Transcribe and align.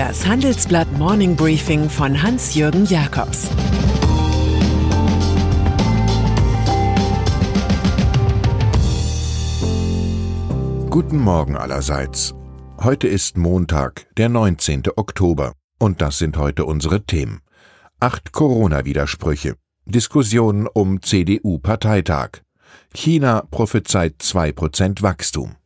Das 0.00 0.26
Handelsblatt 0.26 0.90
Morning 0.96 1.36
Briefing 1.36 1.90
von 1.90 2.22
Hans-Jürgen 2.22 2.86
Jakobs 2.86 3.50
Guten 10.88 11.18
Morgen 11.18 11.54
allerseits. 11.54 12.34
Heute 12.82 13.08
ist 13.08 13.36
Montag, 13.36 14.06
der 14.16 14.30
19. 14.30 14.84
Oktober. 14.96 15.52
Und 15.78 16.00
das 16.00 16.16
sind 16.16 16.38
heute 16.38 16.64
unsere 16.64 17.04
Themen. 17.04 17.42
Acht 18.00 18.32
Corona-Widersprüche. 18.32 19.56
Diskussionen 19.84 20.66
um 20.66 21.02
CDU-Parteitag. 21.02 22.40
China 22.94 23.42
prophezeit 23.50 24.14
2% 24.22 25.02
Wachstum. 25.02 25.56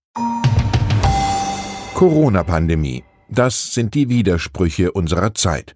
Corona-Pandemie. 1.95 3.05
Das 3.29 3.73
sind 3.73 3.95
die 3.95 4.09
Widersprüche 4.09 4.93
unserer 4.93 5.35
Zeit. 5.35 5.75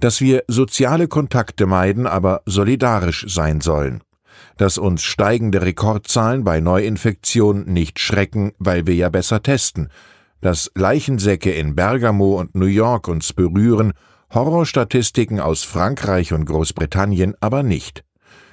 Dass 0.00 0.20
wir 0.20 0.44
soziale 0.48 1.08
Kontakte 1.08 1.66
meiden, 1.66 2.06
aber 2.06 2.42
solidarisch 2.46 3.26
sein 3.28 3.60
sollen. 3.60 4.02
Dass 4.56 4.78
uns 4.78 5.02
steigende 5.02 5.62
Rekordzahlen 5.62 6.44
bei 6.44 6.60
Neuinfektionen 6.60 7.72
nicht 7.72 7.98
schrecken, 7.98 8.52
weil 8.58 8.86
wir 8.86 8.94
ja 8.94 9.08
besser 9.08 9.42
testen. 9.42 9.88
Dass 10.40 10.70
Leichensäcke 10.74 11.52
in 11.52 11.74
Bergamo 11.74 12.38
und 12.38 12.54
New 12.54 12.66
York 12.66 13.08
uns 13.08 13.32
berühren, 13.32 13.92
Horrorstatistiken 14.32 15.40
aus 15.40 15.64
Frankreich 15.64 16.32
und 16.32 16.44
Großbritannien 16.44 17.34
aber 17.40 17.62
nicht. 17.62 18.04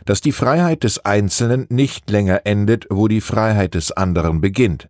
Dass 0.05 0.21
die 0.21 0.31
Freiheit 0.31 0.83
des 0.83 1.03
Einzelnen 1.05 1.67
nicht 1.69 2.09
länger 2.09 2.41
endet, 2.45 2.87
wo 2.89 3.07
die 3.07 3.21
Freiheit 3.21 3.75
des 3.75 3.91
anderen 3.91 4.41
beginnt 4.41 4.89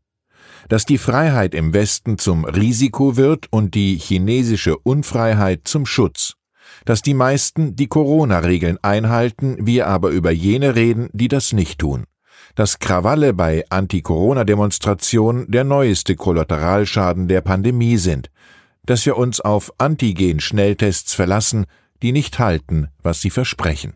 dass 0.70 0.86
die 0.86 0.98
Freiheit 0.98 1.54
im 1.54 1.74
Westen 1.74 2.18
zum 2.18 2.46
Risiko 2.46 3.18
wird 3.18 3.48
und 3.52 3.76
die 3.76 3.98
chinesische 3.98 4.78
Unfreiheit 4.78 5.62
zum 5.66 5.86
Schutz, 5.86 6.34
dass 6.86 7.02
die 7.02 7.14
meisten 7.14 7.76
die 7.76 7.88
Corona-Regeln 7.88 8.78
einhalten, 8.82 9.58
wir 9.60 9.88
aber 9.88 10.10
über 10.10 10.32
jene 10.32 10.76
reden, 10.76 11.10
die 11.14 11.28
das 11.28 11.54
nicht 11.54 11.80
tun, 11.80 12.06
dass 12.56 12.80
Krawalle 12.80 13.34
bei 13.34 13.64
Anti-Corona-Demonstrationen 13.70 15.50
der 15.52 15.64
neueste 15.64 16.16
Kollateralschaden 16.16 17.28
der 17.28 17.42
Pandemie 17.42 17.98
sind, 17.98 18.30
dass 18.86 19.06
wir 19.06 19.18
uns 19.18 19.42
auf 19.42 19.74
Antigen-Schnelltests 19.78 21.14
verlassen, 21.14 21.66
die 22.02 22.12
nicht 22.12 22.40
halten, 22.40 22.90
was 23.02 23.22
sie 23.22 23.30
versprechen. 23.30 23.94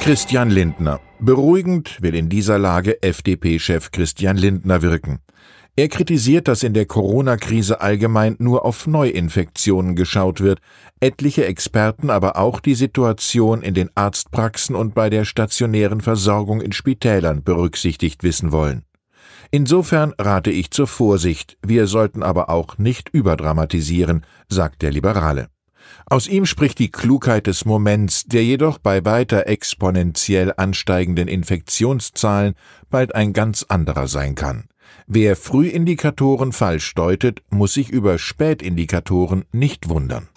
Christian 0.00 0.50
Lindner. 0.50 1.00
Beruhigend 1.24 2.02
will 2.02 2.16
in 2.16 2.28
dieser 2.28 2.58
Lage 2.58 3.00
FDP-Chef 3.00 3.92
Christian 3.92 4.36
Lindner 4.36 4.82
wirken. 4.82 5.20
Er 5.76 5.86
kritisiert, 5.86 6.48
dass 6.48 6.64
in 6.64 6.74
der 6.74 6.84
Corona-Krise 6.84 7.80
allgemein 7.80 8.34
nur 8.40 8.64
auf 8.64 8.88
Neuinfektionen 8.88 9.94
geschaut 9.94 10.40
wird, 10.40 10.58
etliche 10.98 11.44
Experten 11.44 12.10
aber 12.10 12.38
auch 12.38 12.58
die 12.58 12.74
Situation 12.74 13.62
in 13.62 13.72
den 13.72 13.88
Arztpraxen 13.94 14.74
und 14.74 14.96
bei 14.96 15.10
der 15.10 15.24
stationären 15.24 16.00
Versorgung 16.00 16.60
in 16.60 16.72
Spitälern 16.72 17.44
berücksichtigt 17.44 18.24
wissen 18.24 18.50
wollen. 18.50 18.82
Insofern 19.52 20.14
rate 20.18 20.50
ich 20.50 20.72
zur 20.72 20.88
Vorsicht, 20.88 21.56
wir 21.64 21.86
sollten 21.86 22.24
aber 22.24 22.50
auch 22.50 22.78
nicht 22.78 23.10
überdramatisieren, 23.10 24.26
sagt 24.48 24.82
der 24.82 24.90
Liberale. 24.90 25.46
Aus 26.06 26.26
ihm 26.26 26.46
spricht 26.46 26.78
die 26.78 26.90
Klugheit 26.90 27.46
des 27.46 27.64
Moments, 27.64 28.24
der 28.24 28.44
jedoch 28.44 28.78
bei 28.78 29.04
weiter 29.04 29.46
exponentiell 29.46 30.52
ansteigenden 30.56 31.28
Infektionszahlen 31.28 32.54
bald 32.90 33.14
ein 33.14 33.32
ganz 33.32 33.64
anderer 33.68 34.08
sein 34.08 34.34
kann. 34.34 34.68
Wer 35.06 35.36
Frühindikatoren 35.36 36.52
falsch 36.52 36.94
deutet, 36.94 37.42
muss 37.50 37.74
sich 37.74 37.90
über 37.90 38.18
Spätindikatoren 38.18 39.44
nicht 39.52 39.88
wundern. 39.88 40.28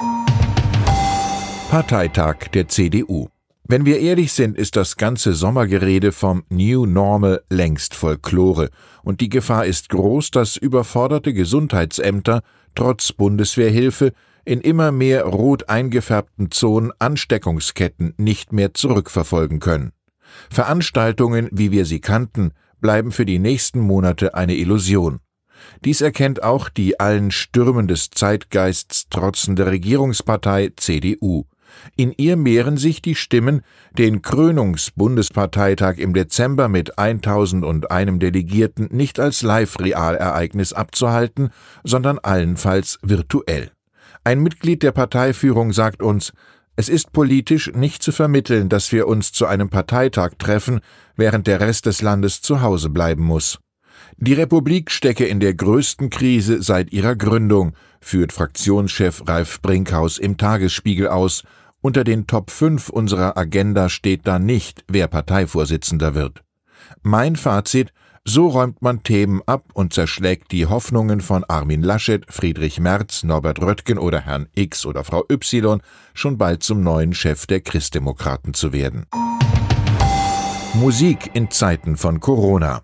Parteitag 1.69 2.47
der 2.53 2.67
CDU. 2.67 3.27
Wenn 3.67 3.85
wir 3.85 3.99
ehrlich 3.99 4.31
sind, 4.31 4.57
ist 4.57 4.75
das 4.75 4.95
ganze 4.95 5.33
Sommergerede 5.33 6.11
vom 6.11 6.43
New 6.49 6.85
Normal 6.85 7.41
längst 7.49 7.95
Folklore, 7.95 8.69
und 9.03 9.21
die 9.21 9.29
Gefahr 9.29 9.65
ist 9.65 9.89
groß, 9.89 10.29
dass 10.29 10.55
überforderte 10.55 11.33
Gesundheitsämter 11.33 12.43
trotz 12.75 13.11
Bundeswehrhilfe 13.11 14.13
in 14.45 14.61
immer 14.61 14.91
mehr 14.91 15.25
rot 15.25 15.69
eingefärbten 15.69 16.51
Zonen 16.51 16.91
Ansteckungsketten 16.99 18.13
nicht 18.17 18.53
mehr 18.53 18.73
zurückverfolgen 18.73 19.59
können. 19.59 19.91
Veranstaltungen, 20.49 21.49
wie 21.51 21.71
wir 21.71 21.85
sie 21.85 21.99
kannten, 21.99 22.51
bleiben 22.79 23.11
für 23.11 23.25
die 23.25 23.39
nächsten 23.39 23.79
Monate 23.79 24.35
eine 24.35 24.55
Illusion. 24.55 25.19
Dies 25.83 26.01
erkennt 26.01 26.43
auch 26.43 26.69
die 26.69 26.99
allen 26.99 27.31
Stürmen 27.31 27.87
des 27.87 28.11
Zeitgeists 28.11 29.09
trotzende 29.09 29.67
Regierungspartei 29.67 30.71
CDU. 30.75 31.45
In 31.95 32.13
ihr 32.15 32.37
mehren 32.37 32.77
sich 32.77 33.01
die 33.01 33.15
Stimmen, 33.15 33.61
den 33.97 34.21
Krönungsbundesparteitag 34.21 35.97
im 35.97 36.13
Dezember 36.13 36.67
mit 36.69 36.97
1001 36.97 38.19
Delegierten 38.19 38.87
nicht 38.91 39.19
als 39.19 39.41
Live-Realereignis 39.41 40.73
abzuhalten, 40.73 41.49
sondern 41.83 42.19
allenfalls 42.19 42.99
virtuell. 43.01 43.71
Ein 44.27 44.41
Mitglied 44.41 44.81
der 44.81 44.91
Parteiführung 44.91 45.71
sagt 45.71 46.01
uns, 46.01 46.33
es 46.75 46.89
ist 46.89 47.13
politisch 47.13 47.71
nicht 47.75 48.01
zu 48.01 48.11
vermitteln, 48.11 48.69
dass 48.69 48.91
wir 48.91 49.07
uns 49.07 49.31
zu 49.31 49.45
einem 49.45 49.69
Parteitag 49.69 50.31
treffen, 50.39 50.79
während 51.15 51.45
der 51.45 51.59
Rest 51.59 51.85
des 51.85 52.01
Landes 52.01 52.41
zu 52.41 52.61
Hause 52.61 52.89
bleiben 52.89 53.23
muss. 53.23 53.59
Die 54.17 54.33
Republik 54.33 54.89
stecke 54.89 55.25
in 55.25 55.39
der 55.39 55.53
größten 55.53 56.09
Krise 56.09 56.63
seit 56.63 56.91
ihrer 56.91 57.15
Gründung, 57.15 57.73
führt 58.01 58.33
Fraktionschef 58.33 59.21
Ralf 59.27 59.61
Brinkhaus 59.61 60.17
im 60.17 60.37
Tagesspiegel 60.37 61.07
aus. 61.07 61.43
Unter 61.81 62.03
den 62.03 62.25
Top 62.25 62.49
5 62.49 62.89
unserer 62.89 63.37
Agenda 63.37 63.89
steht 63.89 64.25
da 64.25 64.39
nicht, 64.39 64.83
wer 64.87 65.07
Parteivorsitzender 65.07 66.15
wird. 66.15 66.43
Mein 67.03 67.35
Fazit, 67.35 67.93
so 68.27 68.47
räumt 68.47 68.81
man 68.81 69.03
Themen 69.03 69.41
ab 69.45 69.65
und 69.73 69.93
zerschlägt 69.93 70.51
die 70.51 70.65
Hoffnungen 70.65 71.21
von 71.21 71.43
Armin 71.45 71.83
Laschet, 71.83 72.25
Friedrich 72.27 72.79
Merz, 72.79 73.23
Norbert 73.23 73.61
Röttgen 73.61 73.97
oder 73.97 74.19
Herrn 74.21 74.47
X 74.55 74.85
oder 74.85 75.03
Frau 75.03 75.23
Y 75.29 75.79
schon 76.13 76.37
bald 76.37 76.63
zum 76.63 76.81
neuen 76.81 77.13
Chef 77.13 77.45
der 77.45 77.61
Christdemokraten 77.61 78.53
zu 78.53 78.73
werden. 78.73 79.05
Musik 80.73 81.29
in 81.33 81.51
Zeiten 81.51 81.95
von 81.95 82.19
Corona. 82.19 82.81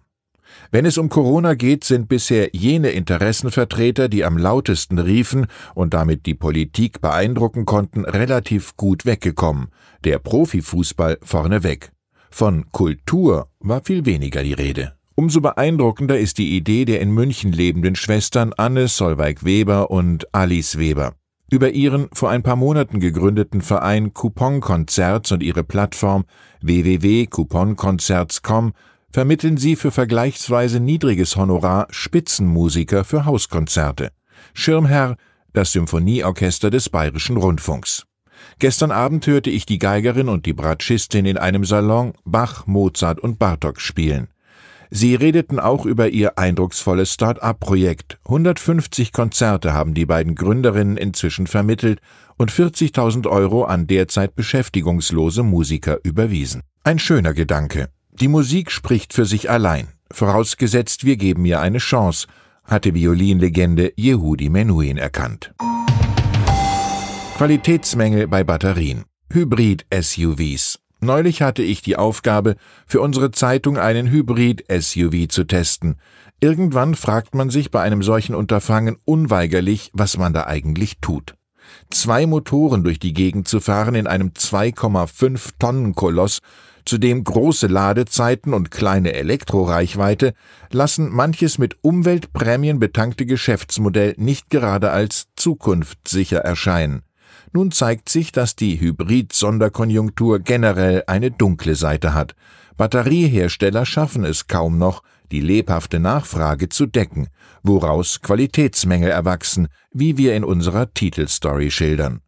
Wenn 0.72 0.86
es 0.86 0.98
um 0.98 1.10
Corona 1.10 1.56
geht, 1.56 1.84
sind 1.84 2.08
bisher 2.08 2.52
jene 2.54 2.92
Interessenvertreter, 2.92 4.08
die 4.08 4.24
am 4.24 4.38
lautesten 4.38 5.00
riefen 5.00 5.48
und 5.76 5.94
damit 5.94 6.26
die 6.26 6.36
Politik 6.36 7.02
beeindrucken 7.02 7.66
konnten, 7.66 8.06
relativ 8.06 8.78
gut 8.78 9.06
weggekommen. 9.06 9.68
Der 10.06 10.20
Profifußball 10.20 11.18
vorneweg. 11.22 11.92
Von 12.30 12.72
Kultur 12.72 13.50
war 13.60 13.82
viel 13.84 14.06
weniger 14.06 14.44
die 14.44 14.54
Rede. 14.54 14.94
Umso 15.16 15.42
beeindruckender 15.42 16.18
ist 16.18 16.38
die 16.38 16.56
Idee 16.56 16.86
der 16.86 17.02
in 17.02 17.12
München 17.12 17.52
lebenden 17.52 17.96
Schwestern 17.96 18.54
Anne 18.56 18.88
Solveig-Weber 18.88 19.92
und 19.92 20.34
Alice 20.34 20.78
Weber. 20.78 21.16
Über 21.50 21.72
ihren 21.72 22.08
vor 22.14 22.30
ein 22.30 22.44
paar 22.44 22.56
Monaten 22.56 23.02
gegründeten 23.02 23.62
Verein 23.62 24.14
Coupon 24.14 24.62
Concerts 24.62 25.34
und 25.34 25.44
ihre 25.44 25.66
Plattform 25.66 26.24
www.couponconcerts.com 26.62 28.72
vermitteln 29.12 29.58
sie 29.58 29.76
für 29.76 29.92
vergleichsweise 29.92 30.80
niedriges 30.80 31.36
Honorar 31.36 31.88
Spitzenmusiker 31.90 33.04
für 33.04 33.26
Hauskonzerte. 33.26 34.12
Schirmherr 34.54 35.18
das 35.54 35.74
Symphonieorchester 35.74 36.70
des 36.70 36.90
Bayerischen 36.90 37.38
Rundfunks. 37.38 38.06
Gestern 38.60 38.92
Abend 38.92 39.28
hörte 39.28 39.50
ich 39.50 39.66
die 39.66 39.80
Geigerin 39.80 40.30
und 40.30 40.46
die 40.46 40.54
Bratschistin 40.54 41.26
in 41.26 41.38
einem 41.38 41.66
Salon 41.66 42.14
Bach, 42.24 42.66
Mozart 42.66 43.20
und 43.20 43.38
Bartok 43.38 43.82
spielen. 43.82 44.30
Sie 44.94 45.16
redeten 45.16 45.58
auch 45.58 45.86
über 45.86 46.10
ihr 46.10 46.38
eindrucksvolles 46.38 47.14
Start-up-Projekt. 47.14 48.20
150 48.26 49.14
Konzerte 49.14 49.72
haben 49.72 49.94
die 49.94 50.06
beiden 50.06 50.36
Gründerinnen 50.36 50.98
inzwischen 50.98 51.48
vermittelt 51.48 52.02
und 52.38 52.52
40.000 52.52 53.26
Euro 53.30 53.64
an 53.64 53.88
derzeit 53.88 54.36
beschäftigungslose 54.36 55.44
Musiker 55.44 56.00
überwiesen. 56.04 56.62
Ein 56.84 57.00
schöner 57.00 57.34
Gedanke. 57.34 57.88
Die 58.12 58.28
Musik 58.28 58.70
spricht 58.70 59.14
für 59.14 59.26
sich 59.26 59.50
allein. 59.50 59.88
Vorausgesetzt, 60.12 61.06
wir 61.06 61.16
geben 61.16 61.46
ihr 61.46 61.62
eine 61.62 61.78
Chance, 61.78 62.28
hatte 62.66 62.94
Violinlegende 62.94 63.94
Yehudi 63.96 64.50
Menuhin 64.50 64.98
erkannt. 64.98 65.54
Qualitätsmängel 67.38 68.28
bei 68.28 68.44
Batterien. 68.44 69.06
Hybrid-SUVs. 69.32 70.81
Neulich 71.02 71.42
hatte 71.42 71.64
ich 71.64 71.82
die 71.82 71.98
Aufgabe, 71.98 72.56
für 72.86 73.02
unsere 73.02 73.32
Zeitung 73.32 73.78
einen 73.78 74.10
Hybrid-SUV 74.10 75.28
zu 75.28 75.44
testen. 75.46 75.96
Irgendwann 76.40 76.96
fragt 76.96 77.36
man 77.36 77.50
sich 77.50 77.72
bei 77.72 77.82
einem 77.82 78.04
solchen 78.04 78.36
Unterfangen 78.36 78.98
unweigerlich, 79.04 79.92
was 79.94 80.18
man 80.18 80.34
da 80.34 80.46
eigentlich 80.46 81.00
tut. 81.02 81.36
Zwei 81.90 82.26
Motoren 82.28 82.84
durch 82.84 83.00
die 83.00 83.14
Gegend 83.14 83.48
zu 83.48 83.60
fahren 83.60 83.96
in 83.96 84.08
einem 84.08 84.30
2,5 84.30 85.52
Tonnen 85.60 85.96
Koloss 85.96 86.40
Zudem 86.86 87.24
große 87.24 87.68
Ladezeiten 87.68 88.54
und 88.54 88.72
kleine 88.72 89.14
Elektroreichweite 89.14 90.34
lassen 90.72 91.10
manches 91.12 91.58
mit 91.58 91.78
Umweltprämien 91.82 92.80
betankte 92.80 93.26
Geschäftsmodell 93.26 94.16
nicht 94.18 94.50
gerade 94.50 94.92
als 94.92 95.28
zukunftssicher 95.36 96.40
erscheinen. 96.40 97.04
Nun 97.54 97.72
zeigt 97.72 98.08
sich, 98.08 98.32
dass 98.32 98.56
die 98.56 98.80
Hybrid-Sonderkonjunktur 98.80 100.40
generell 100.40 101.04
eine 101.08 101.32
dunkle 101.32 101.76
Seite 101.76 102.14
hat. 102.14 102.36
Batteriehersteller 102.78 103.86
schaffen 103.86 104.24
es 104.24 104.48
kaum 104.48 104.78
noch, 104.78 105.04
die 105.32 105.42
lebhafte 105.42 106.00
Nachfrage 106.00 106.70
zu 106.70 106.86
decken, 106.86 107.28
woraus 107.64 108.22
Qualitätsmängel 108.22 109.12
erwachsen, 109.12 109.68
wie 109.92 110.18
wir 110.18 110.36
in 110.36 110.44
unserer 110.44 110.94
Titelstory 110.94 111.72
schildern. 111.72 112.22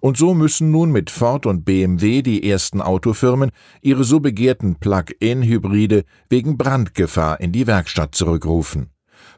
Und 0.00 0.16
so 0.16 0.32
müssen 0.32 0.70
nun 0.70 0.92
mit 0.92 1.10
Ford 1.10 1.44
und 1.44 1.64
BMW 1.64 2.22
die 2.22 2.48
ersten 2.48 2.80
Autofirmen 2.80 3.50
ihre 3.82 4.04
so 4.04 4.20
begehrten 4.20 4.76
Plug-in-Hybride 4.76 6.04
wegen 6.28 6.56
Brandgefahr 6.56 7.40
in 7.40 7.50
die 7.50 7.66
Werkstatt 7.66 8.14
zurückrufen. 8.14 8.90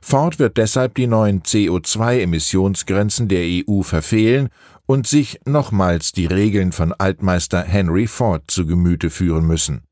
Ford 0.02 0.38
wird 0.38 0.56
deshalb 0.56 0.94
die 0.94 1.06
neuen 1.06 1.42
CO2-Emissionsgrenzen 1.42 3.28
der 3.28 3.44
EU 3.68 3.82
verfehlen 3.82 4.48
und 4.90 5.06
sich 5.06 5.38
nochmals 5.44 6.10
die 6.10 6.26
Regeln 6.26 6.72
von 6.72 6.92
Altmeister 6.92 7.62
Henry 7.62 8.08
Ford 8.08 8.42
zu 8.48 8.66
Gemüte 8.66 9.08
führen 9.08 9.46
müssen. 9.46 9.84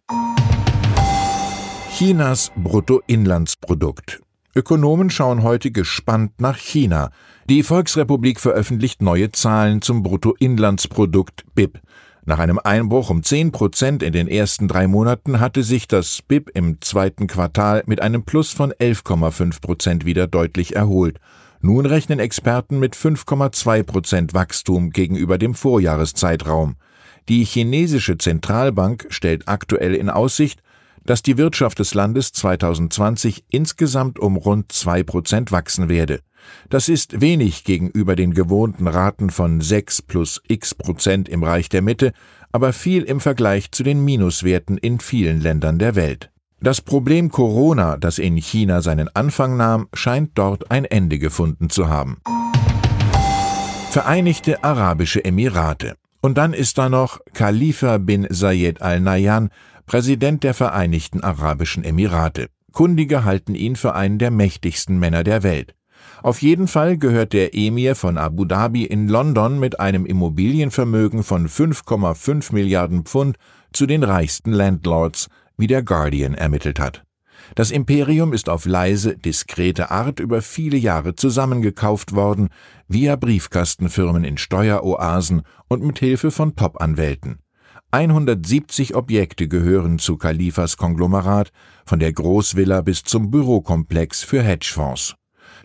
Chinas 1.96 2.52
Bruttoinlandsprodukt. 2.56 4.20
Ökonomen 4.56 5.12
schauen 5.12 5.44
heute 5.44 5.70
gespannt 5.70 6.42
nach 6.42 6.58
China. 6.58 7.12
Die 7.48 7.62
Volksrepublik 7.62 8.40
veröffentlicht 8.40 9.04
neue 9.04 9.32
Zahlen 9.32 9.84
zum 9.84 10.02
Bruttoinlandsprodukt 10.02 11.46
BIP. 11.54 11.80
Nach 12.26 12.40
einem 12.40 12.58
Einbruch 12.58 13.12
um 13.12 13.22
10 13.22 13.52
Prozent 13.52 14.02
in 14.02 14.12
den 14.12 14.28
ersten 14.28 14.68
drei 14.68 14.88
Monaten 14.88 15.40
hatte 15.40 15.62
sich 15.62 15.88
das 15.88 16.24
BIP 16.24 16.50
im 16.56 16.82
zweiten 16.82 17.28
Quartal 17.28 17.84
mit 17.86 18.02
einem 18.02 18.24
Plus 18.24 18.50
von 18.50 18.74
11,5 18.74 19.62
Prozent 19.62 20.04
wieder 20.04 20.26
deutlich 20.26 20.76
erholt. 20.76 21.20
Nun 21.62 21.86
rechnen 21.86 22.18
Experten 22.18 22.80
mit 22.80 22.96
5,2 22.96 23.84
Prozent 23.84 24.34
Wachstum 24.34 24.90
gegenüber 24.90 25.38
dem 25.38 25.54
Vorjahreszeitraum. 25.54 26.76
Die 27.30 27.46
chinesische 27.46 28.18
Zentralbank 28.18 29.06
stellt 29.10 29.48
aktuell 29.48 29.94
in 29.94 30.10
Aussicht, 30.10 30.64
dass 31.06 31.22
die 31.22 31.38
Wirtschaft 31.38 31.80
des 31.80 31.94
Landes 31.94 32.32
2020 32.34 33.46
insgesamt 33.50 34.20
um 34.20 34.38
rund 34.38 34.72
zwei 34.72 35.04
Prozent 35.04 35.52
wachsen 35.52 35.90
werde. 35.90 36.20
Das 36.70 36.90
ist 36.90 37.22
wenig 37.22 37.64
gegenüber 37.64 38.16
den 38.16 38.34
gewohnten 38.34 38.88
Raten 38.88 39.30
von 39.30 39.62
6 39.62 40.02
plus 40.04 40.42
x 40.48 40.76
Prozent 40.76 41.30
im 41.30 41.44
Reich 41.44 41.70
der 41.70 41.82
Mitte, 41.82 42.14
aber 42.52 42.74
viel 42.74 43.04
im 43.04 43.20
Vergleich 43.20 43.72
zu 43.72 43.84
den 43.84 44.04
Minuswerten 44.04 44.78
in 44.78 45.00
vielen 45.00 45.42
Ländern 45.42 45.80
der 45.80 45.96
Welt. 45.96 46.30
Das 46.60 46.82
Problem 46.82 47.30
Corona, 47.30 47.98
das 47.98 48.20
in 48.20 48.38
China 48.38 48.82
seinen 48.82 49.14
Anfang 49.14 49.58
nahm, 49.58 49.90
scheint 49.94 50.32
dort 50.36 50.72
ein 50.72 50.86
Ende 50.86 51.20
gefunden 51.20 51.70
zu 51.70 51.90
haben. 51.90 52.18
Vereinigte 53.90 54.64
Arabische 54.64 55.24
Emirate. 55.24 55.96
Und 56.22 56.38
dann 56.38 56.54
ist 56.54 56.78
da 56.78 56.88
noch 56.88 57.20
Khalifa 57.34 57.98
bin 57.98 58.26
Zayed 58.32 58.82
al 58.82 59.02
Nahyan, 59.02 59.50
Präsident 59.86 60.44
der 60.44 60.54
Vereinigten 60.54 61.22
Arabischen 61.22 61.84
Emirate. 61.84 62.48
Kundige 62.72 63.24
halten 63.24 63.54
ihn 63.54 63.76
für 63.76 63.94
einen 63.94 64.18
der 64.18 64.32
mächtigsten 64.32 64.98
Männer 64.98 65.24
der 65.24 65.44
Welt. 65.44 65.76
Auf 66.22 66.42
jeden 66.42 66.68
Fall 66.68 66.98
gehört 66.98 67.34
der 67.34 67.54
Emir 67.54 67.96
von 67.96 68.18
Abu 68.18 68.46
Dhabi 68.46 68.86
in 68.86 69.08
London 69.08 69.60
mit 69.60 69.80
einem 69.80 70.06
Immobilienvermögen 70.06 71.24
von 71.24 71.48
5,5 71.48 72.54
Milliarden 72.54 73.04
Pfund 73.04 73.38
zu 73.74 73.86
den 73.86 74.04
reichsten 74.04 74.52
Landlords, 74.52 75.28
wie 75.58 75.68
der 75.68 75.84
Guardian 75.84 76.34
ermittelt 76.34 76.80
hat. 76.80 77.04
Das 77.56 77.72
Imperium 77.72 78.34
ist 78.34 78.50
auf 78.50 78.66
leise, 78.66 79.18
diskrete 79.18 79.92
Art 79.92 80.20
über 80.20 80.42
viele 80.42 80.78
Jahre 80.78 81.16
zusammengekauft 81.16 82.16
worden, 82.16 82.50
via 82.88 83.16
Briefkastenfirmen 83.16 84.24
in 84.24 84.38
Steueroasen 84.38 85.44
und 85.68 85.84
mit 85.84 86.00
Hilfe 86.00 86.32
von 86.32 86.56
Top-Anwälten. 86.56 87.43
170 87.94 88.96
Objekte 88.96 89.48
gehören 89.48 90.00
zu 90.00 90.18
Kalifas 90.18 90.78
Konglomerat, 90.78 91.52
von 91.86 92.00
der 92.00 92.12
Großvilla 92.12 92.82
bis 92.82 93.04
zum 93.04 93.30
Bürokomplex 93.30 94.24
für 94.24 94.42
Hedgefonds. 94.42 95.14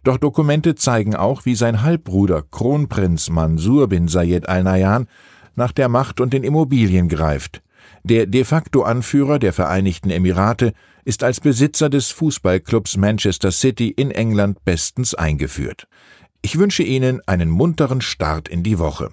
Doch 0.04 0.18
Dokumente 0.18 0.74
zeigen 0.74 1.16
auch, 1.16 1.46
wie 1.46 1.54
sein 1.54 1.80
Halbbruder 1.80 2.42
Kronprinz 2.42 3.30
Mansur 3.30 3.88
bin 3.88 4.08
Zayed 4.08 4.46
Al 4.46 4.62
Nahyan 4.62 5.06
nach 5.56 5.72
der 5.72 5.88
Macht 5.88 6.20
und 6.20 6.34
den 6.34 6.44
Immobilien 6.44 7.08
greift. 7.08 7.62
Der 8.04 8.26
de 8.26 8.44
facto 8.44 8.82
Anführer 8.82 9.38
der 9.38 9.54
Vereinigten 9.54 10.10
Emirate 10.10 10.74
ist 11.06 11.24
als 11.24 11.40
Besitzer 11.40 11.88
des 11.88 12.10
Fußballclubs 12.10 12.98
Manchester 12.98 13.52
City 13.52 13.88
in 13.88 14.10
England 14.10 14.62
bestens 14.66 15.14
eingeführt. 15.14 15.88
Ich 16.42 16.58
wünsche 16.58 16.82
Ihnen 16.82 17.22
einen 17.26 17.48
munteren 17.48 18.02
Start 18.02 18.50
in 18.50 18.62
die 18.62 18.78
Woche. 18.78 19.12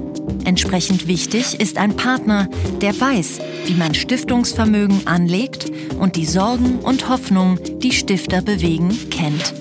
Entsprechend 0.51 1.07
wichtig 1.07 1.61
ist 1.61 1.77
ein 1.77 1.95
Partner, 1.95 2.49
der 2.81 2.99
weiß, 2.99 3.39
wie 3.67 3.73
man 3.73 3.93
Stiftungsvermögen 3.93 5.07
anlegt 5.07 5.71
und 5.97 6.17
die 6.17 6.25
Sorgen 6.25 6.79
und 6.79 7.07
Hoffnungen, 7.07 7.57
die 7.79 7.93
Stifter 7.93 8.41
bewegen, 8.41 8.89
kennt. 9.09 9.53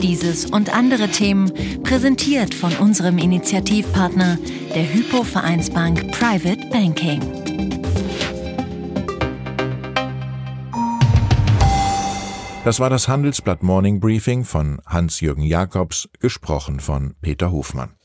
Dieses 0.00 0.46
und 0.46 0.72
andere 0.72 1.08
Themen 1.08 1.52
präsentiert 1.82 2.54
von 2.54 2.72
unserem 2.76 3.18
Initiativpartner, 3.18 4.38
der 4.72 4.94
Hypo 4.94 5.24
Vereinsbank 5.24 6.12
Private 6.12 6.64
Banking. 6.70 7.20
Das 12.64 12.78
war 12.78 12.88
das 12.88 13.08
Handelsblatt 13.08 13.64
Morning 13.64 13.98
Briefing 13.98 14.44
von 14.44 14.80
Hans-Jürgen 14.86 15.42
Jakobs, 15.42 16.08
gesprochen 16.20 16.78
von 16.78 17.16
Peter 17.20 17.50
Hofmann. 17.50 17.96